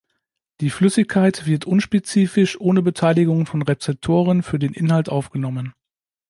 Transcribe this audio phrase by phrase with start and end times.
[0.61, 5.73] Die Flüssigkeit wird unspezifisch ohne Beteiligung von Rezeptoren für den Inhalt aufgenommen.